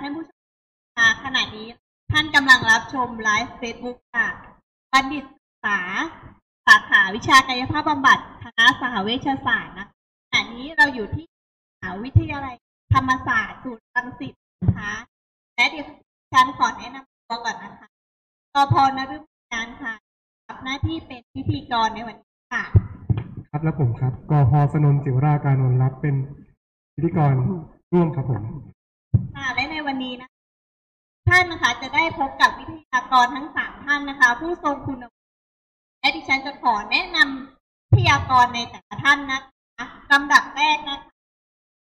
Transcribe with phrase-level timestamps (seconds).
[0.00, 0.40] ท่านผู้ชม
[0.96, 1.68] ค่ะขณะนี้
[2.12, 4.28] ท่านกำลังรับชมไลฟ์เฟซบุ๊กค่ะ
[4.92, 5.80] บัณฑิตศึกษา
[6.66, 9.96] สาขาวิชากายภาพบำบัดคณะสหเวชศาสตร์นะคะ
[10.28, 11.26] ขณะนี้เราอยู่ที่
[11.72, 12.54] มหาวิทยาลัย
[12.94, 14.92] ธรรมศาสตร์ศูนย์รังสิตนะคะ
[15.56, 15.86] และเดี๋ยว
[16.32, 17.88] ฉันขอแนะนำตัวก่อนนะคะ
[18.54, 19.94] กพนฤมลการค่ะ
[20.48, 22.64] รับหน้าที่เป็นพิธีกรในวันนี้ค่ะ
[23.50, 26.16] ครับและผมครับกฮสนนจิวราการวันรับเป็น
[26.94, 27.34] พิธีกร
[27.92, 28.42] ร่วมครับผม
[29.36, 30.28] ค่ะและใน วันนี้นะ
[31.28, 35.28] ท่านนะคะจะได้พบกับวิทยากรทั้งสามท่านนะคะ ผู้ทรงคุณวุฒิ
[36.00, 39.42] และดิฉันจะขอแนะนำวิทยากรในแต่ละท่านนะ
[39.76, 41.10] คะลำดับแรกนะคะ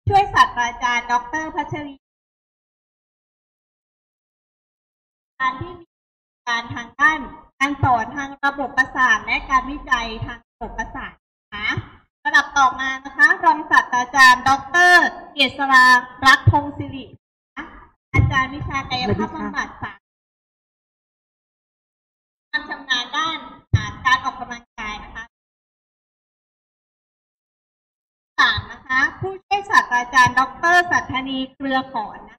[0.09, 1.95] ช่วยศาสตราจารย์ ดรพัชรี
[5.41, 5.87] การที่มี
[6.49, 7.19] การทางด้าน
[7.59, 11.13] การสอนทางระบบประสาทและการวิจัยทางระบบประสาท
[11.43, 11.69] นะคะ
[12.25, 14.51] ระดับต่อมานะคะ รองศาสตราจารย์ ด
[14.91, 14.93] ร
[15.33, 15.85] เกษรา
[16.27, 17.05] รักพงศิริ
[18.15, 20.05] อาจารย์วิชากายภาพบำบัดศาสตร์
[22.51, 23.39] ความชำนาญด้าน
[24.07, 25.25] การออกกำลังกายนะคะ
[28.39, 30.41] สามนะคะ ผู้ช่วยศาสตราจารย์ ด
[30.75, 32.39] รสัทธนีเครือขอนนะ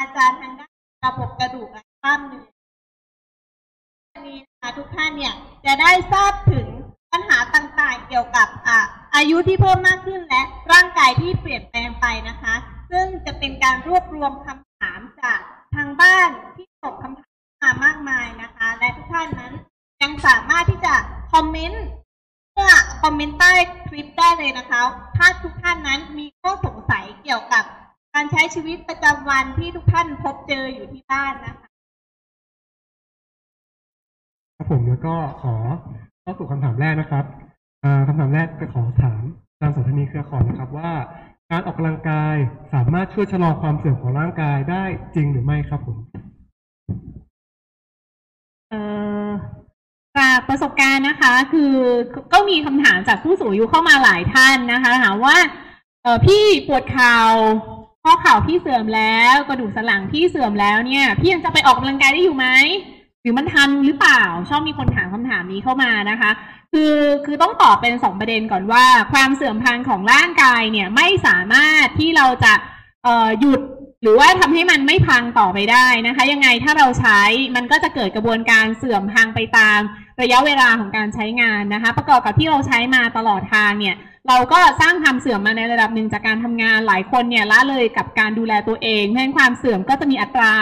[0.00, 0.72] อาจารย์ทางด้าน
[1.06, 2.46] ระบบกระดูกและกล้ามเนื้อ
[4.12, 5.34] วันนี้นะคะทุกท่านเนี่ย
[5.66, 6.66] จะได้ทราบถึง
[7.12, 8.78] ปัญหาต่างๆ เกี่ยวกับอ่า
[9.16, 10.42] อายุที่เพิ่มมากขึ้นและ
[10.72, 12.54] ร่างกายที่เปลี่ยนแปลงไปนะคะ
[12.90, 15.40] ซึ่งจะเป็นการรวบรวมคำถามจาก
[15.74, 17.30] ทางบ้านที่ส่งคำถาม
[17.62, 19.52] มามากมายนะคะ และทุกท่านนั้น
[20.02, 20.94] ยังสามารถที่จะ
[21.32, 21.84] คอมเมนต์
[22.52, 22.70] เพื่อ
[23.02, 23.52] คอมเมนต์ใต้
[23.88, 24.82] คลิปได้เลยนะคะ
[25.16, 27.64] ถ้าทุกท่านนั้นมีข้อสงสัยเกี่ยวกับ
[28.14, 31.68] การใช้ชีวิตประจำวันที่ทุกท่านพบเจออยู่ที่บ้านนะคะ
[34.56, 35.54] ครับผมแล้วก็ขอ
[36.22, 37.24] เข้าสู่คำถามแรกนะครับ
[38.06, 40.90] คำถามแรกจะขอถามอาจารย์สันทนีเครือขอนนะครับว่า
[41.52, 42.36] การออกกำลังกาย
[42.72, 45.96] สามารถช่วยชะลอความเสื่อมของร่างกายได้จริงหรือไม่ครับผม
[48.70, 48.80] เอ่
[49.26, 49.28] อ
[50.18, 51.74] จากประสบการณ์นะคะ คือ
[52.32, 55.36] ก็มีคำถามจากผู้สูงอายุเข้ามาหลายท่านนะคะถามว่า
[56.02, 57.18] เออพี่ปวดเข่า
[58.02, 62.46] ข้อเข่าพี่เสื่อมแล้วกระดูกสันหลังพี่เสื่อมแล้วเนี่ย พี่ยังจะไปออกกำลังกายได้อยู่ไหม
[63.22, 66.30] หรือมันทันหรือเปล่า ชอบมีคนถามคำถามนี้เข้ามานะคะ
[66.76, 72.52] คือคือต้องตอบเป็นสองประเด็นก่อนว่า ความเสื่อมพันธุ์ของร่างกายเนี่ยไม่สามารถที่เราจะ
[73.04, 73.60] เอ่อหยุด
[74.02, 77.20] หรือว่าทำให้มันไม่พังต่อไปได้นะคะ ยังไงถ้าเราใช้
[77.56, 79.78] มันก็จะเกิดกระบวนการเสื่อมพังไปตาม
[80.22, 83.96] ระยะเวลาของการใช้งานนะคะ ประกอบกับที่เราใช้มาตลอดทางเนี่ย
[84.28, 90.52] เราก็สร้างความเสื่อมมาในระดับหนึ่งจากการทำงานหลายคนเนี่ยละเลยกับการดูแลตัวเองเพราะฉะนั้นความเสื่อมก็จะมีอัตรา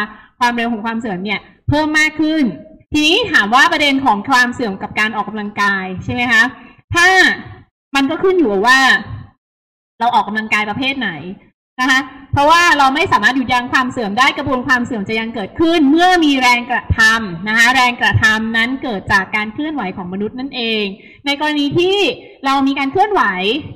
[0.41, 2.45] ความเร็วของความเสื่อมเนี่ยเพิ่มมากขึ้น
[2.93, 6.43] ทีนี้ถามว่าประเด็นของความเสื่อมกับการออกกำลังกายใช่ไหมคะ
[6.95, 7.07] ถ้า
[7.95, 8.79] มันก็ขึ้นอยู่ว่า
[10.01, 11.11] เราออกกำลังกายประเภทไหน
[11.81, 12.01] นะคะ
[12.33, 20.85] เพราะว่าเราไม่สามารถหยุดยั้งความเสื่อมได้กระบวนความเสื่อมจะยังเกิดขึ้น เมื่อมีแรงกระทำนะคะ แรงกระทำนั้นเกิดจากการเคลื่อนไหวของมนุษย์นั่นเอง
[21.27, 21.97] ในกรณีที่
[22.45, 23.23] เรามีการเคลื่อนไหว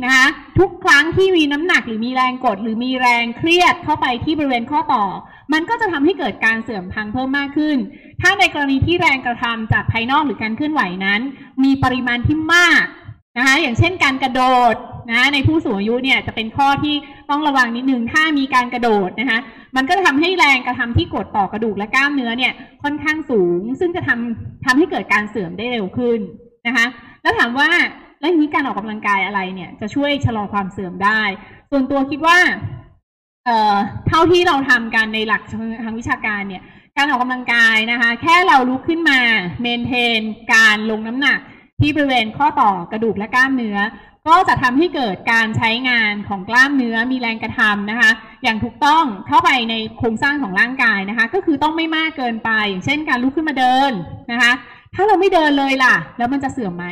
[0.04, 0.27] นะคะ
[0.59, 5.04] ทุกครั้งที่มีน้ำหนักหรือมีแรงกด หรือมีแรงเครียดเข้าไปที่บริเวณข้อต่อ
[5.53, 7.77] มันก็จะทำให้เกิดการเสื่อมพังเพิ่มมากขึ้น
[8.21, 11.21] ถ้าในกรณีที่แรงกระทำจากภายนอกหรือการเคลื่อนไหวนั้น
[11.65, 12.84] มีปริมาณที่มาก
[13.37, 14.75] นะคะอย่างเช่นการกระโดด
[15.10, 16.94] นะในผู้สูงอายุเนี่ยจะเป็นข้อที่
[17.31, 19.38] ต้องระวังนิดนึงถ้ามีการกระโดดนะคะ
[19.77, 26.21] มันก็จะทำให้แรงกระทำที่กดต่อกระดูกและกล้ามเนื้อเนี่ยค่อนข้างสูง ซึ่งจะทำทำให้เกิดการเสื่อมได้เร็วขึ้น
[26.66, 26.87] นะคะ
[27.22, 27.71] แล้วถามว่า
[28.21, 31.22] แล้วนี้การออกกำลังกายอะไรเนี่ยจะช่วยชะลอความเสื่อมได้
[31.71, 32.38] ส่วนตัวคิดว่า
[33.44, 33.77] เอ่อ
[34.09, 35.43] เท่าที่เราทำกันในหลัก
[35.84, 36.62] ทางวิชาการเนี่ย
[36.98, 39.20] การออกกำลังกายนะคะ แค่เราลุกขึ้นมา
[39.60, 40.20] เมนเทน
[40.54, 41.38] การลงน้ำหนัก
[41.80, 43.78] ที่บริเวณข้อต่อกระดูกและกล้ามเนื้อ
[44.28, 48.10] ก็จะทำให้เกิดการใช้งานของกล้ามเนื้อมีแรงกระทำนะคะ
[48.42, 53.92] อย่างถูกต้องเข้าไปในโครงสร้างของร่างกายนะคะ ก็คือต้องไม่มากเกินไป อย่างเช่น การลุกขึ้นมาเดิน
[54.32, 54.52] นะคะ
[54.94, 56.86] ถ้าเราไม่เดินเลยล่ะ แล้วมันจะเสื่อมไหม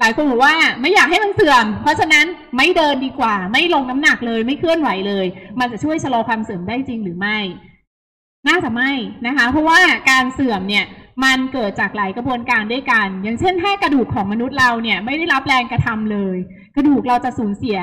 [0.00, 2.26] หลายคนบอกว่าไม่อยากให้มันเสื่อม เพราะฉะนั้น
[2.56, 5.26] ไม่เดินดีกว่า ไม่ลงน้ำหนักเลย ไม่เคลื่อนไหวเลย
[5.60, 7.38] มันจะช่วยชะลอความเสื่อมได้จริงหรือไม่
[8.46, 8.90] น่าจะไม่
[9.26, 9.80] นะคะ เพราะว่า
[10.10, 10.84] การเสื่อมเนี่ย
[11.24, 16.36] มันเกิดจากหลายกระบวนการด้วยกัน อย่างเช่น ถ้ากระดูกของมนุษย์เราเนี่ยไม่ได้รับแรงกระทำเลย
[16.76, 17.78] กระดูกเราจะสูญเสีย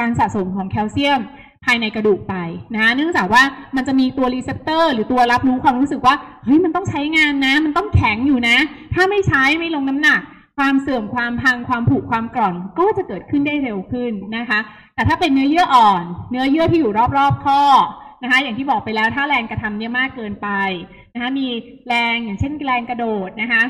[0.00, 1.20] การสะสมของแคลเซียม
[1.64, 2.34] ภายในกระดูกไป
[2.76, 3.42] นะเนื่องจากว่า
[3.76, 6.14] มันจะมีตัว receptor หรือตัวรับรู้ความรู้สึกว่า
[6.44, 8.56] เฮ้ยมันต้องใช้งานนะ มันต้องแข็งอยู่นะ
[8.94, 10.20] ถ้าไม่ใช้ไม่ลงน้ำหนัก
[10.58, 14.58] ความเสื่อมความพังความผุความกร่อนก็จะเกิดขึ้นได้เร็วขึ้นนะคะ
[14.94, 17.62] แต่ถ้าเป็นเนื้อเยื่ออ่อน เนื้อเยื่อที่อยู่รอบๆข้อ
[18.22, 20.48] นะคะอย่างที่บอกไปแล้วถ้าแรงกระทำเนี่ยมากเกินไป
[21.14, 21.46] นะคะมี
[21.88, 23.62] แรงอย่างเช่นแรงกระโดดนะคะ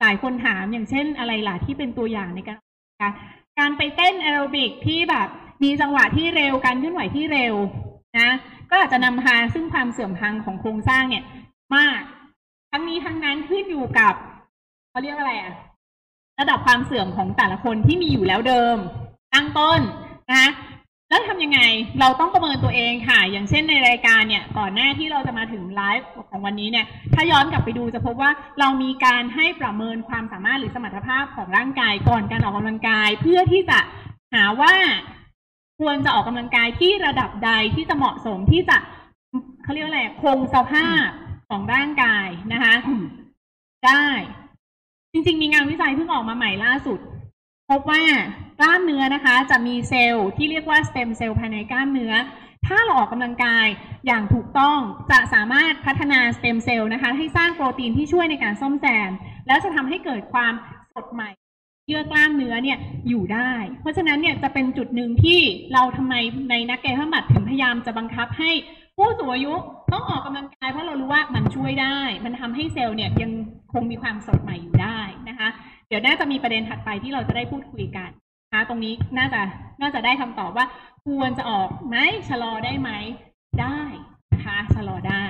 [0.00, 2.58] หลายคนถามอย่างเช่นอะไรล่ะที่เป็นตัวอย่างในการ
[3.58, 5.28] การไปเต้นแอโรบิกที่แบบ
[5.62, 7.54] มีจังหวะที่เร็วการเคลื่อนไหวที่เร็ว
[8.18, 8.30] นะ
[8.70, 11.24] ก็อาจจะนำพาซึ่งความเสื่อมพังของโครงสร้างเนี่ย
[11.76, 12.00] มาก
[12.70, 14.14] ทั้งนี้ทั้งนั้นขึ้นอยู่กับ
[14.90, 15.54] เขาเรียกอะไรอะ
[16.40, 18.76] ระดับความเสื่อมของแต่ละคนที่มีอยู่แล้วเดิม
[19.34, 19.80] ตั้งต้น
[20.30, 20.50] นะคะ
[21.14, 21.60] แล้วทำยังไง
[22.00, 28.30] เราต้องประเมินตัวเองค่ะ อย่างเช่นในรายการเนี่ยก่อนหน้าที่เราจะมาถึงไลฟ์ของวันนี้เนี่ยถ้าย้อนกลับไปดูจะพบว่า
[28.60, 33.78] เรามีการให้ประเมินความสามารถหรือสมรรถภาพของร่างกายก่อนการออกกำลังกาย เพื่อที่จะ
[34.34, 34.74] หาว่า
[35.80, 38.76] ควรจะออกกำลังกายที่ระดับใดที่จะเหมาะสมที่จะ
[39.62, 41.08] เขาเรียกว่าอะไรคงสภาพ
[41.48, 42.74] ของร่างกายนะคะ
[43.86, 44.06] ได้
[45.12, 46.98] จริง ๆ มีงานวิจัยเพิ่งออกมาใหม่ล่าสุด
[47.70, 48.02] พบว่า
[48.58, 52.12] กล้ามเนื้อนะคะ จะมีเซลล์ที่เรียกว่าสเต็มเซลล์ภายในกล้ามเนื้อ
[52.66, 53.66] ถ้าเราออกกำลังกาย
[54.06, 54.78] อย่างถูกต้อง
[55.10, 59.10] จะสามารถพัฒนาสเต็มเซลล์นะคะ ให้สร้างโปรตีนที่ช่วยในการซ่อมแซม
[59.46, 60.52] แล้วจะทำให้เกิดความ
[60.94, 61.30] สดใหม่
[61.86, 62.78] เยื่อกล้ามเนื้อเนี่ย
[63.08, 65.40] อยู่ได้ เพราะฉะนั้นเนี่ยจะเป็นจุดหนึ่งที่
[65.72, 66.14] เราทำไม
[66.50, 68.50] ในนักกายภาพบำบัดถึงพยายามจะบังคับให้
[68.96, 69.54] ผู้สูงอายุ
[69.92, 73.32] ต้องออกกำลังกายเพราะเรารู้ว่ามันช่วยได้ มันทำให้เซลล์เนี่ยยัง
[73.72, 74.98] คงมีความสดใหม่อยู่ได้
[75.28, 75.48] นะคะ
[75.88, 79.40] เดี๋ยวน่าจะมีประเด็นถัดไปที่เราจะได้พูดคุยกันะคะตรงนี้น่าจะ
[79.80, 80.66] น่าจะได้คำตอบว่า
[81.06, 81.96] ควรจะออกไหม
[82.28, 82.90] ชะลอได้ไหม
[83.60, 83.80] ได้
[84.32, 85.24] นะคะชะลอได้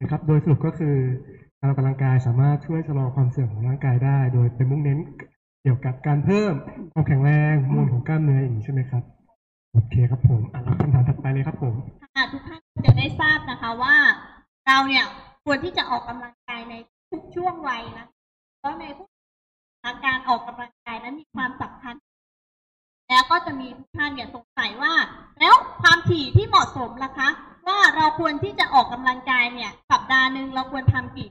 [0.00, 0.96] นะครับโดยสรุปก็คือ
[1.58, 4.98] การออกกำลังกายสามารถช่วยชะลอความเสื่อมของร่างกายได้ โดยเป็นมุ่งเน้น
[5.62, 6.52] เกี่ยวกับการเพิ่ม
[6.92, 9.02] ความแข็งแรงมวลของกล้ามเนื้ออย่างนี้ใช่ไหมครับ
[9.72, 11.74] โอเคครับผมอะรับคำถามถัดไปเลยครับผม
[12.14, 13.94] ค่ะทุกท่านจะได้ทราบนะคะว่า
[14.66, 15.04] เราเนี่ย
[15.44, 16.74] ควรที่จะออกกำลังกายใน
[17.10, 18.06] ทุกช่วงวัยนะ
[18.58, 18.84] เพราะใน
[19.88, 21.94] ทุกการออกกำลังกายนั้นมีความสำคัญ
[23.08, 24.92] แล้วก็จะมีท่านเนี่ยสงสัยว่า
[25.40, 27.28] แล้วความถี่ที่เหมาะสมล่ะคะ
[27.68, 31.28] ว่าเราควรที่จะออกกำลังกายเนี่ย สัปดาห์หนึ่งเราควรทำกี่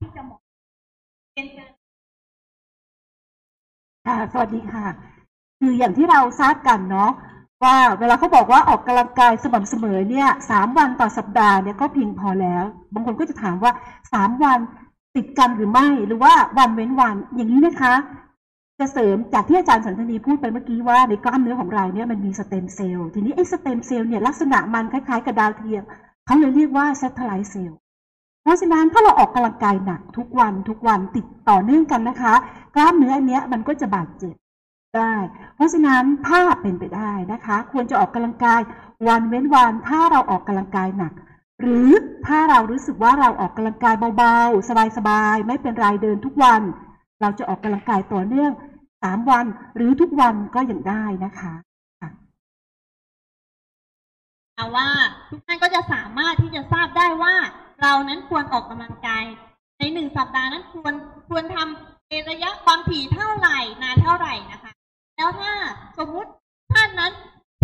[0.00, 0.40] ที่จะเหมาะ
[1.34, 1.70] เป็นเชิญ
[4.06, 4.86] ค่ะสวัสดีค่ะ
[5.58, 7.10] คืออย่างที่เราทราบกันเนาะ
[7.64, 12.64] ว่าเวลาเขาบอกว่าออกกำลังกายสม่ำเสมอเนี่ยสามวันต่อสัปดาห์เนี่ยก็เพียงพอแล้ว
[12.94, 13.72] บางคนก็จะถามว่า
[14.12, 14.58] สามวัน
[15.16, 17.94] ติดกันหรือไม่หรือว่าวันเว้นวันอย่างนี้นะคะ
[18.78, 25.82] จะเสริมจากที่อาจารย์สันทนีพูดไปเมื่อกี้ว่าในกล้ามเนื้อของเราเนี่ยมันมีสเต็มเซลล์ทีนี้ไอ้สเต็มเซลล์เนี่ยลักษณะมันคล้ายๆ กับดาวเทียม
[26.24, 27.74] เขาเลยเรียกว่า satellite cell
[28.42, 32.34] เพราะฉะนั้นถ้าเราออกกำลังกายหนักทุกวันทุกวันติดต่อเนื่องกันนะคะ
[32.76, 34.34] กล้ามเนื้ออันเนี้ยมันก็จะบาดเจ็บ
[34.96, 35.14] ได้
[35.54, 38.60] เพราะฉะนั้นถ้าเป็นไปได้นะคะ ควรจะออกกำลังกาย
[39.08, 41.12] วันเว้นวันถ้าเราออกกำลังกายหนัก
[41.60, 41.88] หรือ
[42.26, 46.62] ถ้าเรารู้สึกว่าเราออกกำลังกายเบาๆ สบายๆ ไม่เป็นไรเดินทุกวัน
[47.20, 48.52] เราจะออกกำลังกายต่อเนื่อง
[49.02, 51.54] สามวันหรือทุกวันก็ยังได้นะคะ
[54.54, 54.88] แต่ว่า
[55.30, 57.34] ทุกท่านก็จะสามารถที่จะทราบได้ว่า
[57.82, 59.24] เรานั้นควรออกกำลังกาย
[59.78, 60.94] ในหนึ่งสัปดาห์นั้นควร
[61.28, 64.72] ควรทำในระยะความถี่เท่าไหร่นานเท่าไหร่นะคะ
[65.16, 65.52] แล้วถ้า
[65.98, 66.30] สมมุติ
[66.72, 67.12] ท่านนั้น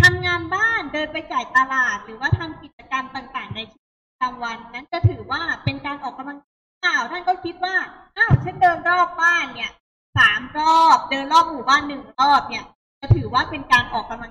[0.03, 3.82] ทำงานบ้านเดินไปจ่ายตลาด หรือว่าทำกิจกรรมต่างๆ ในชี
[4.23, 6.39] จำวันนั้นจะถือว่าเป็นการออกกำลัง
[6.85, 7.75] กายท่านก็คิดว่า
[8.17, 9.71] อ้าวฉันเดินรอบบ้านเนี่ย
[10.17, 12.65] สามรอบเดินรอบหมู่บ้านหนึ่งรอบเนี่ย
[13.01, 14.31] จะถือว่าเป็นการออกกำลัง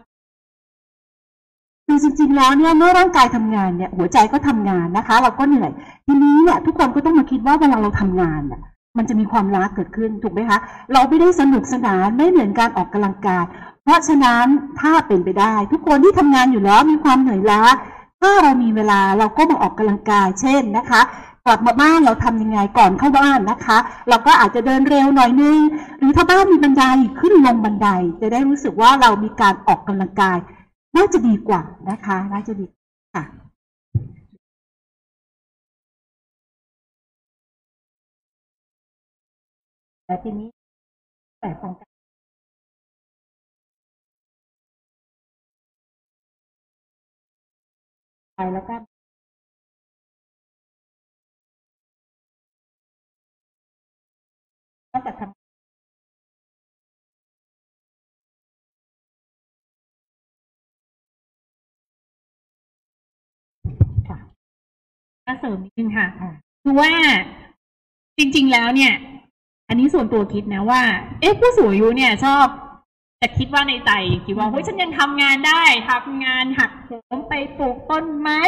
[1.88, 5.72] คือจริงๆแล้วเนี่ยเมื่อร่างกายทำงานเนี่ย หัวใจก็ทำงานนะคะ เราก็เหนื่อย
[6.06, 8.62] ทีนี้เนี่ยทุกคนก็ต้องมาคิดว่าเวลาเราทำงานเนี่ย
[8.98, 10.58] มันจะมีความล้าเกิดขึ้นถูกไหมคะ
[10.94, 13.44] เราไม่ได้สนุกสนานไม่เหมือนการออกกำลังกาย
[13.84, 14.46] เพราะฉะนั้น
[14.80, 17.62] ถ้าเป็นไปได้ ทุกคนที่ทำงานอยู่แล้วมีความเหนื่อยล้า
[18.22, 21.02] ถ้าเรามีเวลาเราก็มาออกกำลังกาย เช่นนะคะ
[21.46, 23.78] กลับมาบ้านเราทำยังไงก่อนเข้าบ้านนะคะ
[24.10, 25.60] เราก็อาจจะเดินเร็วหน่อยนึง
[25.98, 26.84] หรือถ้าบ้านมีบันได
[27.20, 27.88] ขึ้นลงบันได
[28.22, 30.38] จะได้รู้สึกว่าเรามีการออกกำลังกาย
[30.96, 32.66] น่าจะดีกว่านะคะ น่าจะดี
[33.16, 33.24] ค่ะ
[40.06, 40.48] แต่ทีนี้
[41.40, 41.91] แต่ป้อง
[48.54, 48.76] แล้วก็
[54.94, 55.32] นอกจากทำ
[64.10, 64.18] ค่ะ
[65.26, 66.30] ก็เสริมนิดนึงค่ะอ่า
[66.64, 66.92] คือว่า
[68.18, 68.94] จริง ๆ แล้วเนี่ย
[69.68, 70.82] อันนี้ส่วนตัวคิดนะว่า
[71.20, 72.46] เอ๊ะผู้สูงอายุเนี่ยชอบ
[73.22, 73.92] จะคิดว่าในใจ
[74.26, 78.40] คิดว่าเฮ้ยฉันยังทำงานได้ทำงานหักโหมไปปลูกต้นไม้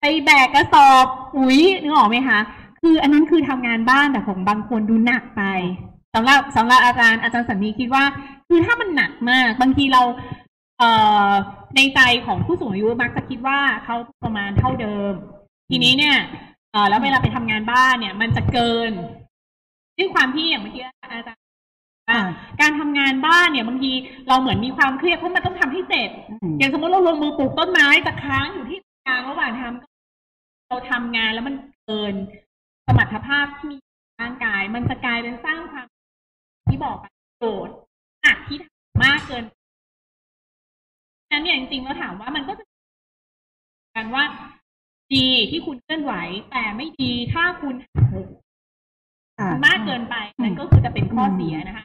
[0.00, 2.40] ไปแบกกระสอบปุ๋ยนึกออกไหมคะ
[2.80, 5.42] คืออันนั้นคือทำงานบ้านแต่ของบางคนดูหนักไป
[6.14, 8.04] สำหรับสำหรับอาจารย์อาจารย์สันนีคิดว่า
[8.48, 10.02] คือถ้ามันหนักมากบางทีเรา
[10.78, 10.90] เอ่
[11.28, 11.30] อ
[11.76, 15.12] ในใจของผู้สูงอายุมักจะคิดว่าเขาประมาณเท่าเดิม
[15.70, 16.16] ทีนี้เนี่ย
[16.72, 18.90] เอ่อแล้วเวลาไปทำงานบ้านเนี่ย มันจะเกิน
[19.98, 21.45] ด้วยความที่อย่างเมื่อกี้อาจารย์
[22.60, 23.92] การทำงานบ้านเนี่ยบางที
[24.28, 26.10] เราเหมือนมีความเครียดเพราะมันต้องทำให้เสร็จ
[26.58, 32.14] อย่างสมมติเราลงมือปลูกต้นไม้แต่ค้างอยู่ที่กลางระหว่างทำเราทำงานแล้วมันเกิน
[32.86, 33.76] สมรรถภาพที่มี
[34.20, 35.86] ร่างกาย มันจะกลายเป็นสร้างความ
[36.70, 37.06] ที่บอกไป
[37.38, 37.68] โกรธ
[38.22, 39.44] หนักที่ทำมากเกิน
[41.28, 42.64] ฉะนั้นเนี่ยจริงๆเราถามว่ามันก็จะ
[43.96, 44.24] กันว่า
[45.14, 46.14] ดีที่คุณเคลื่อนไหว
[46.50, 48.28] แต่ไม่ดีถ้าคุณหักโหม
[49.38, 51.84] ค่ะมากเกินไปนั่นก็คือจะเป็นข้อเสียนะคะ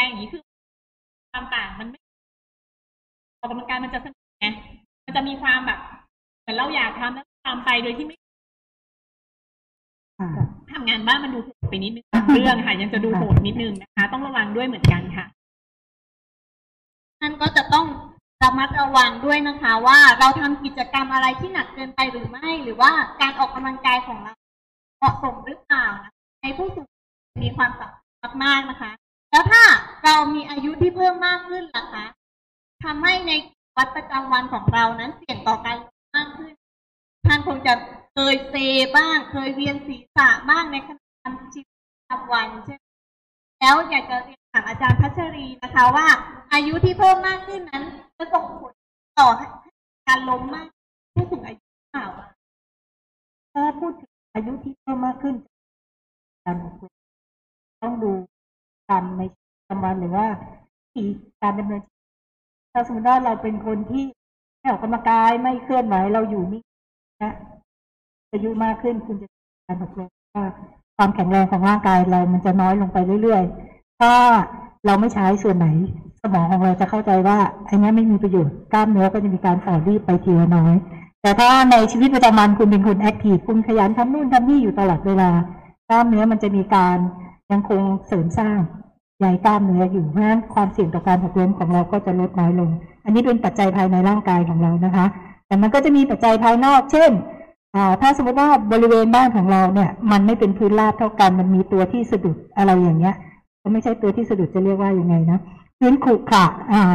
[0.00, 0.42] แต่อย่างนี้คือ
[1.32, 1.98] ความต่างมันไม่
[3.38, 4.46] ออกกำลังกายมันจะสนุกไง
[5.04, 5.80] มันจะมีความแบบ
[6.40, 8.16] เหมือนเราอยากทำแล้วทำไปโดยที่ไม่
[10.18, 10.28] ค่ะ
[10.72, 15.26] ทำงานบ้านมันดูโหดไปนิดนึงบางเรื่องค่ะ ยังจะดูโหดนิดนึงนะคะ ต้องระวังด้วยเหมือนกันค่ะ
[17.20, 17.86] ท่านก็จะต้อง
[18.42, 22.90] ระมัดระวังด้วยนะคะ ว่าเราทำกิจกรรมอะไรที่หนักเกินไปหรือไม่ หรือว่า
[23.20, 24.34] การออกกำลังกายของเรา
[24.98, 28.90] เหมาะสมหรือเปล่านะในผู้สูงอายุมีความสำคัญมากๆนะคะ
[29.30, 29.62] แล้วถ้า
[30.04, 32.04] เรามีอายุที่เพิ่มมากขึ้นล่ะคะ
[32.84, 33.32] ทำให้ใน
[33.76, 35.76] วัดประจำวันของเรานั้นเสี่ยงต่อการ
[36.16, 36.52] มากขึ้น
[37.26, 37.74] ท่านคงจะ
[38.12, 38.54] เคยเซ
[38.96, 41.76] บ้าง เคยเวียนศีรษะบ้างในขณะทำชีวิต
[42.08, 42.84] ประจำวันใช่ไหม
[43.60, 46.06] แล้วอยากจะเรียนถามอาจารย์พัชรีนะคะว่า
[46.52, 47.84] อายุที่เพิ่มมากขึ้นนั้น
[48.16, 48.72] จะส่งผล
[49.18, 49.28] ต่อ
[50.06, 50.68] การล้มมาก
[51.14, 52.06] ผู้สูงอายุหรือเปล่า
[53.52, 55.34] ถ้าพูดถึงอายุที่เพิ่มมากขึ้น
[56.44, 56.92] การบรม
[57.82, 58.12] ต้องดู
[58.90, 60.26] การในชีวิตประจำวันหรือว่า
[60.92, 61.06] ที่
[61.42, 61.82] การดำเนิน
[62.72, 64.04] ถ้าสมมติว่าเราเป็นคนที่
[64.58, 66.62] ไม่ออกกำลังกายไม่เคลื่อนไหวเราอยู่นี่
[67.22, 67.32] นะ
[68.32, 69.28] อายุมากขึ้นคุณจะ
[69.66, 70.46] การอบรมว่า
[70.96, 74.12] ความแข็งแรงของร่างกายเรามันจะน้อยลงไปเรื่อยๆ ถ้า
[74.86, 75.66] เราไม่ใช้ส่วนไหน
[76.22, 80.74] สมองของเราจะเข้าใจว่าอันนี้ไม่มีประโยชน์กล้ามเนื้อก็จะมีการฝ่อรีบไปทีละน้อย
[81.22, 85.30] แต่ถ้าในชีวิตประจำวันคุณเป็นคนแอคทีฟคุณขยันทำนู่นทำนี่อยู่ตลอดเวลา
[85.88, 86.96] กล้ามเนื้อมันจะมีการ
[87.52, 88.58] ยังคงเสริมสร้าง
[89.20, 92.70] ใยกล้ามเนื้ออยู่เพราะฉะนั้นความเสี่ยงต่อการหกล้มของเราก็จะลดน้อยลง
[93.04, 95.06] อันนี้เป็นปัจจัยภายในร่างกายของเรานะคะ
[95.46, 97.10] แต่มันก็จะมีปัจจัยภายนอก เช่น
[98.00, 103.14] ถ้าสมมติว่าบริเวณบ้านของเราเนี่ย มันไม่เป็นพื้นราบเท่ากันมันมีตัวที่สะดุดอะไรอย่างเงี้ย
[103.62, 105.38] ก็ไม่ใช่ตัวที่สะดุดจะเรียกว่ายังไงนะ
[105.78, 106.46] พื้นขรุขระ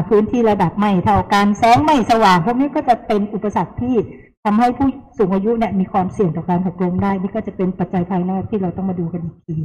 [0.09, 3.95] พื้นที่ระดับไม่เท่ากันแสงไม่สว่างพวกนี้ก็จะเป็นอุปสรรคที่
[4.45, 9.55] ทำให้ผู้สูงอายุเนี่ยมีความเสี่ยงต่อการหกล้มได้ นี่ก็จะเป็นปัจจัยภายนอกที่เราต้องมาดูกันอีกที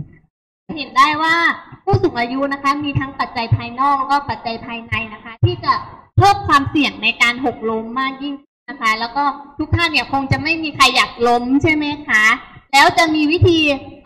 [0.76, 1.36] เห็นได้ว่า
[1.84, 5.72] ผู้สูงอายุนะคะ มีทั้งปัจจัยภายนอกแล้วก็ปัจจัยภายในนะคะ ที่จะ
[6.16, 8.34] เพิ่มความเสี่ยงในการหกล้มมากยิ่ง
[8.70, 9.24] นะคะ แล้วก็
[9.58, 12.24] ทุกท่านเนี่ยคงจะไม่มีใครอยากล้มใช่ไหมคะ
[12.72, 13.58] แล้วจะมีวิธี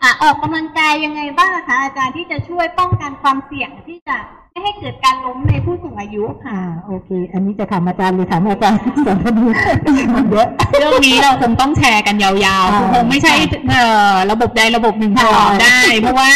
[0.03, 4.17] อะออกกำลังกายยังไงบ้างคะอาจารย์ที่จะช่วยป้องกันความเสี่ยงที่จะ
[4.51, 9.43] ไม่ให้เกิดการล้มในผู้สูงอายุค่ะอ่าโอเค อันนี้จะถามอาจารย์หรือถามอาจารย์สอนคดี
[10.15, 10.47] มันเยอะ
[10.79, 13.33] เรื่องนี้เราคงต้องแชร์กันยาวอ่าๆคงไม่ใช่
[13.69, 16.31] เอ่อระบบใดระบบหนึ่งตลอดใช่ได้ เพราะว่า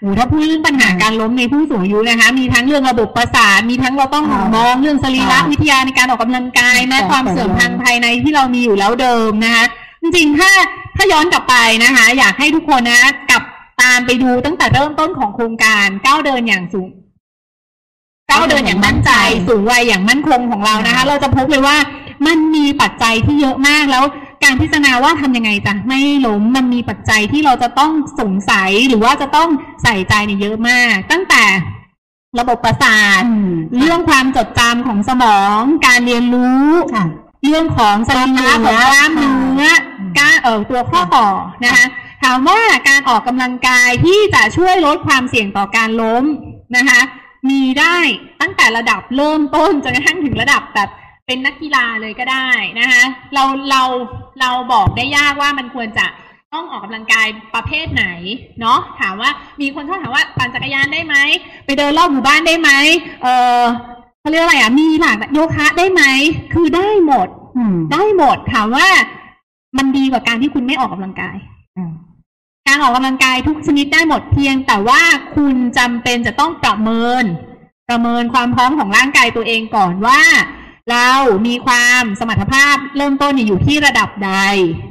[0.00, 9.64] โอ้ถ้าพูดเรื่องปัญหาการล้มในผู้สูงอายุนะคะ มีทั้งเรื่องระบบประสาท มีทั้งเราต้องอ่ามมองเรื่องสรีระอ่าวิทยาในการออกกำลังกายนะใช่ความเสื่อมใช่ทางภายในที่เรามีอยู่แล้วเดิมนะคะ
[10.02, 10.50] จริงๆ ถ้า
[10.96, 11.54] ถ้าย้อนกลับไป
[11.84, 13.42] นะคะ อยากให้ทุกคนนะกลับ
[13.82, 16.90] ตามไปดูตั้งแต่เริ่มต้นของโครงการก้าวเดินอย่างสูง
[18.30, 19.10] ก้าวเดินอย่างมั่นใจ
[19.48, 21.76] สูงวัยอย่างมั่นคงของเรานะคะ เราจะพบเลยว่า
[22.26, 24.04] มันมีปัจจัยที่เยอะมากแล้ว
[24.44, 29.48] การพิจารณาว่าทำยังไงจะไม่ล้มมันมีปัจจัยที่เราจะต้องสงสัยหรือว่าจะต้อง
[29.82, 31.42] ใส่ใจเนี่ยเยอะมาก ตั้งแต่
[32.38, 37.04] ระบบประสาทอืมเรื่องความจดจำของสมอง การเรียนรู้ค่ะ
[37.44, 41.28] เรื่องของสรีระของกล้ามเนื้ออืม กล้าเอ่อตัวข้อต่อ
[41.64, 41.86] นะคะ
[42.22, 46.24] ถามว่าการออกกำลังกายที่จะช่วยลดความเสี่ยงต่อการล้ม
[46.76, 47.00] นะคะ
[47.50, 47.96] มีได้
[48.40, 50.88] ตั้งแต่ระดับเริ่มต้นจนกระทั่งถึงระดับแบบ
[51.26, 52.48] เป็นนักกีฬาเลยก็ได้
[52.80, 53.02] นะคะ
[53.34, 53.82] เราเรา
[54.40, 56.06] เราบอกได้ยากว่ามันควรจะ
[56.52, 58.06] ต้องออกกำลังกายประเภทไหน
[58.60, 61.16] เนาะถามว่ามีคนชอบถามว่าปั่นจักรยานได้ไหม
[61.64, 62.70] ไปเดินรอบหมู่บ้านได้ไหม
[63.22, 63.26] เอ
[63.60, 63.62] อ
[64.20, 66.02] เขาเรียกอะไรอะมีหลากโยคะได้ไหม
[66.52, 68.88] คือได้หมดอืมได้หมดถามว่า
[69.76, 71.36] มันดีกว่าการที่คุณไม่ออกกำลังกาย
[71.76, 71.92] อืม
[72.68, 75.02] การออกกำลังกายทุกชนิดได้หมดเพียง แต่ว่า
[75.36, 77.24] คุณจำเป็นจะต้องประเมิน
[77.88, 80.22] ประเมินความพร้อมของร่างกายตัวเองก่อนว่า
[80.90, 81.08] เรา
[81.46, 84.32] มีความสมรรถภาพเริ่มต้นเนี่ยอยู่ที่ระดับใด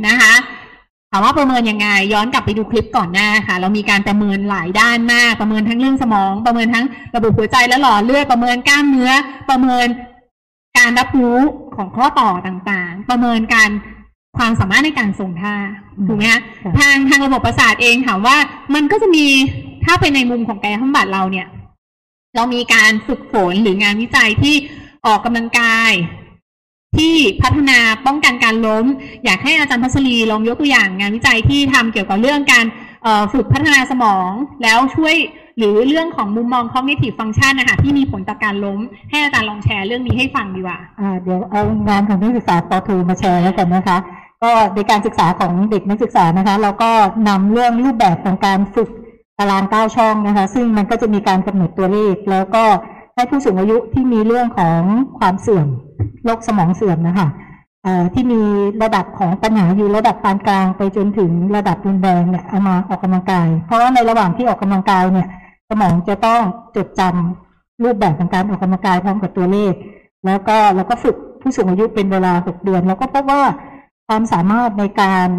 [0.07, 0.33] นะคะ
[1.11, 6.85] ถามว่าประเมินยังไง ย้อนกลับไปดูคลิปก่อนหน้าค่ะ เรามีการประเมินหลายด้านมาก ประเมินทั้งเรื่องสมอง ประเมินทั้ง
[7.15, 9.11] ระบบหัวใจและหลอดเลือดประเมินกล้ามเนื้อ
[9.49, 9.87] ประเมิน
[10.77, 11.39] การรับรู้
[11.75, 13.69] ของข้อต่อต่างๆ ประเมินการ
[14.37, 15.55] ความสามารถในการทรงท่า
[16.07, 18.37] ถูกไหมคะค่ะทางทางระบบประสาทเองถามว่า
[18.75, 19.25] มันก็จะมี
[19.85, 21.47] ถ้าเป็นในมุมของกายภาพบำบัดเราเนี่ย
[22.35, 24.55] เรามีการฝึกฝนหรืองานวิจัยที่
[25.05, 25.91] ออกกำลังกาย
[26.97, 28.85] ที่พัฒนาป้องกันการล้ม
[29.25, 32.65] อยากให้อาจารย์พัชรีลองยกตัวอย่างงานวิจัยที่ทำเกี่ยวกับเรื่องการ
[33.03, 34.29] เอ่อฝึกพัฒนาสมอง
[34.63, 35.15] แล้วช่วย
[35.57, 43.97] หรือเรื่องของมุมมอง cognitive function นะคะที่มีผลต่อการล้ม ให้อาจารย์ลองแชร์เรื่องนี้ให้ฟังดีกว่าอ่าเดี๋ยวเอางานของนักศึกษาปอโทมาแชร์แล้วกันนะคะ
[44.43, 46.91] ก็ในการศึกษาของเด็กนักศึกษานะคะ เราก็
[47.29, 48.89] นำเรื่องรูปแบบของการฝึก
[49.37, 52.63] ตารางเก้าช่องนะคะ ซึ่งมันก็จะมีการกำหนดตัวเลข แล้วก็
[53.15, 54.79] ให้ผู้สูงอายุที่มีเรื่องของ
[55.19, 55.67] ความเสื่อม
[56.25, 57.27] โรคสมองเสื่อมนะคะ
[58.13, 58.41] ที่มี
[58.83, 65.27] ระดับของปัญหาอยู่ระดับปานกลางไปจนถึงระดับรุนแรงเนี่ยเอามาออกกำลังกาย เพราะว่าในระหว่างที่ออกกำลังกายเนี่ย
[65.69, 66.41] สมองจะต้อง
[66.75, 69.73] จดจำรูปแบบของการออกกำลังกายพร้อมกับตัวเลข
[70.25, 73.41] แล้วก็เราก็ฝึกผู้สูงอายุเป็นเวลาหกเดือน แล้วก็พบว่า
[74.13, 75.29] ความสามารถในการ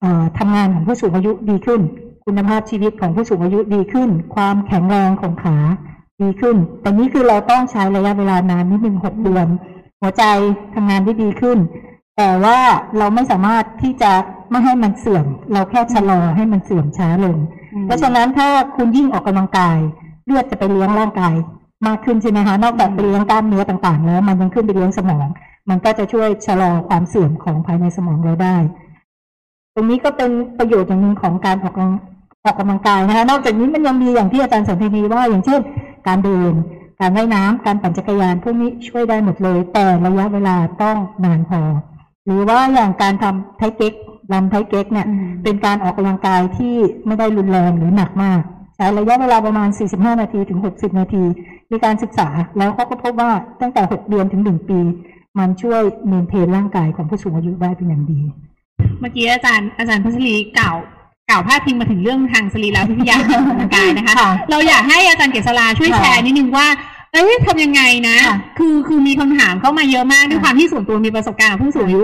[0.00, 1.80] เอ่อทำงานของผู้สูงอายุดีขึ้น
[2.24, 5.56] คุณภาพชีวิตของผู้สูงอายุดีขึ้น ความแข็งแรงของขา
[6.22, 9.46] ดีขึ้น แต่นี่คือเราต้องใช้ระยะเวลานานนิดนึงหกเดือน
[10.00, 10.24] หัวใจ
[10.74, 11.58] ทำงานได้ดีขึ้น
[12.16, 12.58] แต่ว่า
[12.98, 14.12] เราไม่สามารถที่จะ
[14.50, 17.36] ไม่ให้มันเสื่อม เราแค่ชะลอให้มันเสื่อมช้าลง
[17.86, 19.78] เพราะฉะนั้นถ้าคุณยิ่งออกกำลังกาย
[20.24, 21.34] เลือดจะไปเลี้ยงร่างกาย
[21.86, 25.26] มากขึ้นใช่ไหมคะนอกจากไปเลี้ยงกล้ามเนื้อต่างๆ แล้ว มันยังขึ้นไปเลี้ยงสมอง
[25.68, 28.56] มันก็จะช่วยชะลอความเสื่อมของภายในสมองเราได้
[29.74, 31.92] ตรงนี้ก็เป็นประโยชน์อย่างหนึ่งของการออกกำลัง
[32.44, 35.60] ออกกำลังกายนะคะ นอกจากนี้มันยังมีอย่างที่อาจารย์สันตินีว่าอย่างเช่น
[36.06, 36.52] การเดิน
[37.00, 41.60] การว่ายน้ำการปั่นจักรยานพวกนี้ช่วยได้หมดเลย แต่ระยะเวลาต้องนานพอ
[42.24, 43.94] หรือว่าอย่างการทำไทเก๊ก
[44.32, 45.06] ลำไทเก๊กเนี่ย
[45.42, 46.74] เป็นการออกกำลังกายที่
[47.06, 48.40] ไม่ได้รุนแรงหรือหนักมาก
[48.76, 51.24] ใช้ระยะเวลาประมาณ 45 นาทีถึง 60 นาที
[51.70, 52.28] มีการศึกษา
[52.58, 54.80] แล้วเขาก็พบว่าตั้งแต่ 6 เดือนถึง 1 ปี
[55.38, 58.20] มันช่วยเมนเทนร่างกายของผู้สูงอายุได้เป็นอย่างดี
[59.00, 60.76] เมื่อกี้อาจารย์อาจารย์พัชรีกล่าว
[61.30, 66.66] กล่าวพาดพิงมาถึงเรื่องทางสรีรวิทยาการออกกำลังกายนะคะค่ะเราอยากให้อาจารย์เกษราช่วยค่ะแชร์นิดนึงว่า
[67.12, 72.02] เอ้ยทำยังไงนะค่ะคือคือมีคำถามเข้ามาเยอะมากด้วยค่ะความที่ส่วนตัวมีประสบการณ์กับผู้สูงอายุ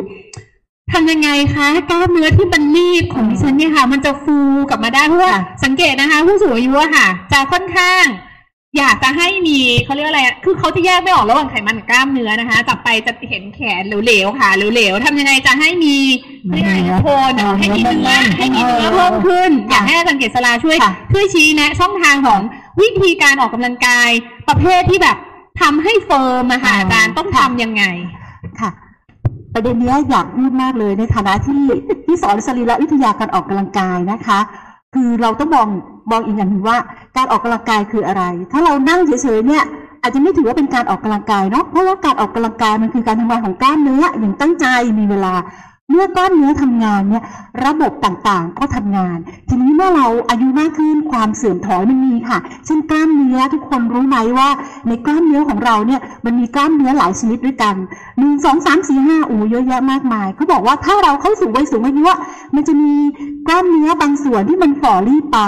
[0.92, 4.36] ทำยังไงคะกล้ามเนื้อที่มันรีบของดิฉันเนี่ยค่ะ มันจะฟู
[4.70, 8.04] กลับมาได้เพราะว่าค่ะสังเกตนะคะ ผู้สูงอายุอะค่ะ จะค่อนข้าง
[8.76, 15.96] อยากจะให้มีเขาเรียกอะไรอะคือเขาจะแยกไม่ออกระหว่างไขมันกับกล้ามเนื้อนะคะ จับไปจะเห็นแขนเหลวๆค่ะเหลวๆทำยังไงจะให้มี
[16.44, 22.40] เขาเรียกอะไรนะโคนอะให้มีเนื้อให้มีเนื้อเพิ่มขึ้น อยากให้อาจารย์เกษราช่วยค่ะช่วยชี้แนะ ช่องทางของ
[22.80, 24.10] วิธีการออกกำลังกาย
[24.48, 25.16] ประเภทที่แบบ
[25.60, 27.84] ทำให้เฟิร์มอะค่ะอาจารย์ต้องทำยังไง
[28.60, 28.70] ค่ะ
[29.54, 31.62] ประเด็นเนี้ยอยากพูดมากเลยในฐานะที่
[32.04, 34.38] ที่สอนสรีรวิทยาการออกกำลังกายนะคะ
[34.94, 35.68] คือเราต้องมอง
[36.10, 36.78] บอกอีกอย่างหนึ่งว่า
[37.16, 39.64] การออกกำลังกายคืออะไร ถ้าเรานั่งเฉยๆเนี่ย
[40.02, 44.66] อาจจะไม่ถือว่าเป็นการออกกำลังกายเนาะเพราะว่าการออกกำลังกายมันคือการทำงานของกล้ามเนื้ออย่างตั้งใจ
[44.98, 45.34] มีเวลา
[45.90, 47.24] เมื่อกล้ามเนื้อทำงานเนี่ย
[47.66, 54.48] ระบบต่างๆก็ทำงาน ทีนี้เมื่อเราอายุมากขึ้นความเสื่อมถอยมันมีค่ะเช่นกล้ามเนื้อทุกคนรู้ไหมว่า
[54.88, 57.74] ในกล้ามเนื้อของเราเนี่ยมันมีกล้ามเนื้อหลายชนิดด้วยกัน
[58.18, 62.04] หนึ่งสองสามสี่ห้าอูเยอะแยะมากมายเขาบอกว่าถ้าเราเข้าสู่วัยสูงอายุ
[62.54, 62.92] มันจะมี
[63.48, 65.40] กล้ามเนื้อบางส่วนที่มันฝ่อรีบไป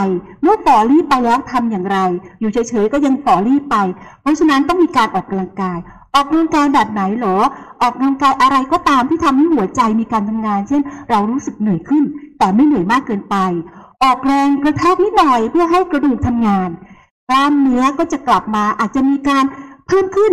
[0.42, 1.98] เมื่อฝ่อรีบไปแล้วทำอย่างไร
[2.40, 3.76] อยู่เฉยๆก็ยังฝ่อรีบไป
[4.20, 5.78] เพราะฉะนั้นต้องมีการออกกำลังกาย
[6.14, 7.36] ออกกำลังกายแบบไหนเหรอ
[7.80, 12.04] ออกกำลังกายอะไรก็ตามที่ทำให้หัวใจมีการทำงาน เช่น เรารู้สึกเหนื่อยขึ้น
[12.38, 13.36] แต่ไม่เหนื่อยมากเกินไป
[14.02, 16.68] ออกแรงกระแทกนิดหน่อยเพื่อให้กระดูกทำงาน
[17.28, 19.44] กล้ามเนื้อก็จะกลับมาอาจจะมีการ
[19.86, 20.32] เพิ่มขึ้น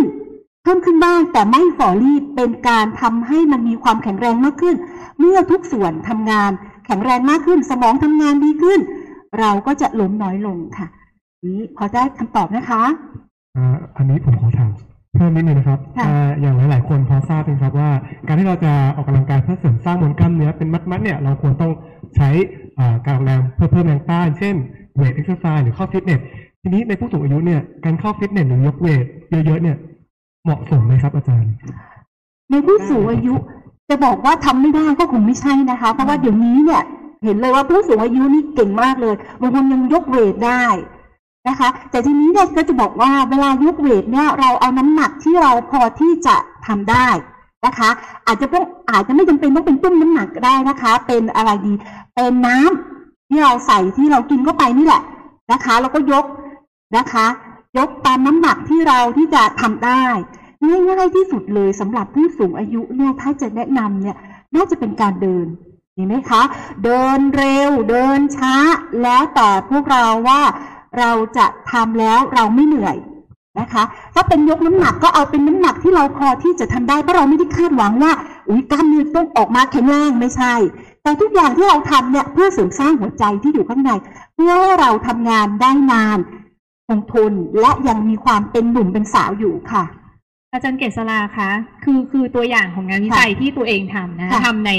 [0.62, 4.76] เพิ่มขึ้นบ้างแต่ไม่ฝ่อรีบเป็นการทำให้มันมีความแข็งแรงมากขึ้น
[5.18, 6.50] เมื่อทุกส่วนทำงาน
[6.86, 8.80] แข็งแรงมากขึ้น สมองทำงานดีขึ้น
[9.40, 10.86] เราก็จะล้มน้อยลงค่ะ
[11.44, 12.82] นี้พอได้คำตอบนะคะ
[13.56, 14.70] อ่าอันนี้ผมขอถาม
[15.18, 17.90] เพิ่มนิดนึงนะครับค่ะอ่าอย่างหลาย ๆ คนพอทราบไหมครับว่า
[18.26, 21.72] การที่เราจะออกกำลังกายเพื่อเสริมสร้างมวลกล้ามเนื้อเป็นมัด ๆ เนี่ยเราควรต้อง
[22.16, 22.28] ใช้
[22.78, 24.54] อ่าการออกแรงเพื่อเพิ่มแรงต้าน เช่น
[24.96, 26.20] weight exercise หรือเข้าฟิตเนส
[26.62, 29.04] ทีนี้ในผู้สูงอายุเนี่ยการเข้าฟิตเนสหรือยก weight
[29.46, 29.76] เยอะ ๆ เนี่ย
[30.44, 31.52] เหมาะสมไหมครับอาจารย์
[32.50, 33.34] ในผู้สูงอายุ
[33.88, 36.82] จะบอกว่าทำไม่ได้ก็คงไม่ใช่นะคะ เพราะว่าเดี๋ยวนี้เนี่ย
[37.24, 40.64] เห็นเลยว่าผู้สูงอายุนี่เก่งมากเลยบางคนยังยกเวทได้
[41.48, 47.08] นะคะ แต่ทีนี้เนี่ยก็จะบอกว่าเวลายกเวทเนี่ยเราเอาน้ำหนักที่เราพอที่จะทำได้
[47.66, 47.90] นะคะ
[48.26, 51.72] อาจจะต้องอาจจะไม่จำเป็นต้องเป็นตุ้มน้ำหนักก็ได้นะคะ เป็นอะไรดี
[52.14, 55.02] เป็นน้ำที่เราใส่ที่เรากินเข้าไปนี่แหละ
[55.52, 56.24] นะคะแล้วก็ยก
[56.96, 57.26] นะคะ
[57.78, 60.04] ยกตามน้ำหนักที่เราที่จะทำได้
[60.64, 64.16] ง่ายๆที่สุดเลยสำหรับผู้สูงอายุเนี่ยถ้าจะแนะนำเนี่ย
[64.54, 65.46] น่าจะเป็นการเดิน
[65.94, 66.42] เห็นไหมคะ
[66.84, 68.54] เดินเร็วเดินช้า
[69.02, 70.40] แล้วแต่พวกเราว่า
[70.98, 72.96] เราจะทำแล้วเราไม่เหนื่อย
[73.60, 73.82] นะคะ
[74.14, 78.12] ถ้าเป็นยกน้ำหนักก็เอาเป็นน้ำหนักที่เราพอที่จะทำได้ เพราะเราไม่ได้คาดหวังว่า
[78.48, 80.54] อุ้ยกล้ามเนื้อต้องออกมาแข็งแรงไม่ใช่
[81.02, 83.90] แต่ทุกอย่างที่เราทำเนี่ยเพื่อเสริมสร้างหัวใจที่อยู่ข้างใน
[84.34, 86.18] เพื่อให้เราทำงานได้นาน
[86.88, 89.84] คงทนและยังมีความเป็นหนุ่มเป็นสาวอยู่ค่ะ
[90.52, 91.50] อาจารย์เกษราคะ
[91.84, 94.72] คือคือตัวอย่างของงานวิจัยที่ตัวเองทำนะค่ะทำใน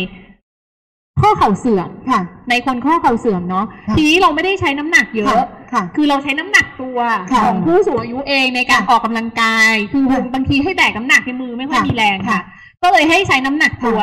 [1.22, 5.42] ข้อเข่าเสื่อมค่ะในคนข้อเข่าเสื่อมเนาะค่ะทีนี้เราไม่ได้ใช้น้ำหนักเยอะ
[5.74, 6.98] ค่ะค่ะ คือเราใช้น้ำหนักตัว
[7.32, 12.42] ค่ะของผู้สูงอายุเองในการค่ะออกกำลังกาย คือค่ะบางทีให้แบกน้ำหนักในมือไม่ค่อยค่ะมีแรงค่ะค่ะ
[12.84, 14.00] ก็เลยให้ใช้น้ำหนักตัว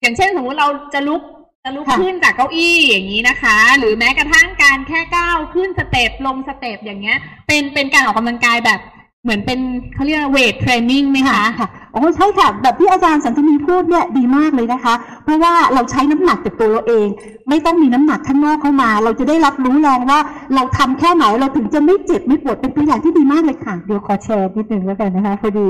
[0.00, 1.22] อย่างเช่นสมมติเราจะลุก
[1.64, 8.80] จะลุกค่ะขึ้นจากเก้าอี้อย่างนี้นะคะ หรือแม้กระทั่งการแค่ก้าวขึ้นสเต็ปลงสเต็ปอย่างเงี้ย เป็นเป็นการออกกำลังกายแบบ
[9.22, 9.60] เหมือนเป็น
[9.94, 17.06] เขาเรียกเวทเทรนนิ่งไหมคะค่ะโอ้ใช่ค่ะ แบบที่อาจารย์สันทนีพูดเนี่ยดีมากเลยนะคะ เพราะว่าเราใช้น้ำหนักจากตัวเราเอง
[17.48, 20.20] ไม่ต้องมีน้ำหนักข้างนอกเข้ามา เราจะได้รับรู้แรงว่า
[20.54, 25.68] เราทำแค่ไหนเราถึงจะไม่เจ็บไม่ปวดเป็นตัวอย่างที่ดีมากเลยค่ะ เดี๋ยวขอแชร์นิดนึงแล้วกันนะคะพอดี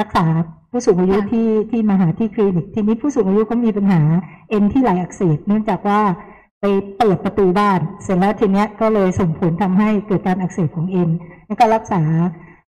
[0.00, 0.24] รักษา
[0.70, 4.00] ผู้สูงอายุค่ะที่ที่มาหาที่คลินิก ทีนี้ผู้สูงอายุก็มีปัญหา
[4.50, 6.00] เอ็นที่ไหลอักเสบเนื่องจากว่า
[6.60, 6.64] ไป
[6.98, 11.10] เปิดประตูบ้าน เสร็จแล้วทีเนี้ยก็เลยส่งผลทำให้เกิดการอักเสบของเอ็น
[11.46, 12.02] แล้วก็รักษา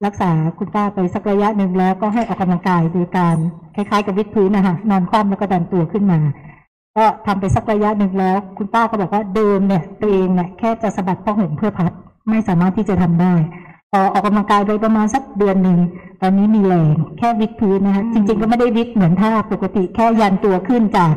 [0.06, 3.36] รักษาคุณป้าไปสักระยะหนึ่งแล้วก็ให้ออกกำลังกายโดยการ
[3.76, 6.20] คล้ายๆกับวิดพื้นนะคะนอนคว่ำแล้วก็ดันตัวขึ้นมา
[6.98, 11.92] ก็ทำไปสักระยะหนึ่งแล้ว คุณป้าก็บอกว่าเดิมเนี่ยตัวเองเนี่ยแค่จะสะบัดผ้าห่มเพื่อพัด
[12.30, 13.34] ไม่สามารถที่จะทำได้
[13.92, 15.80] พอออกกำลังกายไปประมาณสักเดือนหนึ่ง
[16.22, 21.14] ตอนนี้มีแรงแค่วิดพื้นนะคะจริง ๆ ก็ไม่ได้วิดเหมือนท่าปกติแค่ยันตัวขึ้นจาก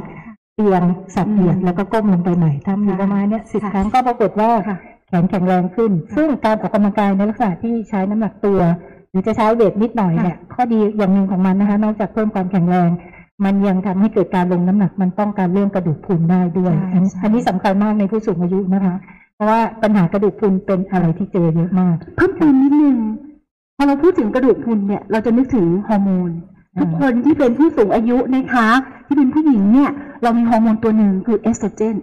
[0.54, 0.82] เตียง
[1.14, 4.50] สับเหยียดแล้วก็ก้มลงไปใหม่ทำอยู่ประมาณเนี้ยสิบครั้งก็ปรากฏว่า
[5.08, 8.60] แขนแข็งแรงขึ้น ซึ่งการออกกำลังกายในลักษณะที่ใช้น้ำหนักตัว
[9.10, 12.90] หรือจะใช้เวทนิดหน่อยเนี่ยข้อดีอย่างหนึ่งของมันนะคะ นอกจากเพิ่มความแข็งแรง
[13.44, 18.94] มันยังทำให้เกิดการลงน้ำหนักมันป้องกันเรื่องกระดูกพรุนได้ด้วยใช่อันใช่อันนี้สำคัญมากในผู้สูงอายุนะคะ
[19.34, 22.96] เพราะว่าปัญหากระดูกพรุนเป็นอะไรที่เจอเยอะมาก เพิ่มเติมนิดนึง
[23.76, 26.30] พอเราพูดถึงกระดูกพรุนเนี่ยเราจะนึกถึงฮฮอร์โมน
[26.76, 28.68] อ่าทุกคนที่เป็นผู้สูงอายุนะคะ
[29.06, 29.90] ที่เป็นผู้หญิงเนี่ย
[30.22, 31.96] เรามีฮอร์โมนตัวหนึ่งคือเอสโตรเจน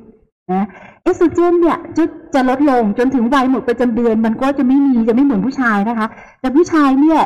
[0.52, 0.66] นะ
[1.04, 2.04] เอสโตรเจนเนี่ยจะ
[2.34, 6.08] จะลดลงจนถึงวัยหมดประจำเดือน มันก็จะไม่มีจะไม่เหมือนผู้ชายนะคะ
[6.42, 7.20] แต่ผู้ชายเนี่ย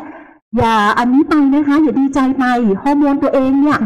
[0.58, 2.46] อย่าอันนี้ไปนะคะ อย่าดีใจไป
[2.82, 3.80] ฮอร์โมนตัวเองเนี่ย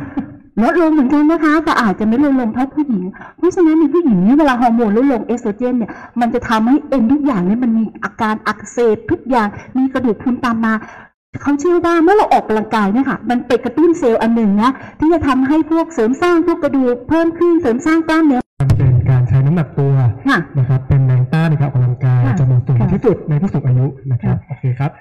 [0.64, 3.04] ลดลงเหมือนกันนะคะแต่อาจจะไม่ลดลงเท่าผู้หญิง
[3.38, 10.74] เพราะฉะนั้นในผู้หญิงเนี่ยเวลาฮอร์โมนลดลงเอสโตรเจนเนี่ยมันจะทำให้เอ็นทุกอย่างเนี่ยมันมีอาการอักเสบทุกอย่างมีกระดูกพรุนตามมา
[11.42, 18.42] เขาเชื่อว่าเมื่อเราออกกำลังกายเนี่ยค่ะ มันไปกระตุ้นเซลล์อันหนึ่งนะที่จะทำให้พวกเสริมสร้างพวกกระดูกเพิ่มขึ้นเสริมสร้างกล้ามเนื้อ
[19.12, 19.94] การใช้น้ำหนักตัว
[20.30, 24.92] ค่ะนะครับเป็นแรงต้านในการออกกำลังกายค่ะจำนวนสูงค่ะที่สุดในผู้สูงอายุนะครับค่ะโอเคครับ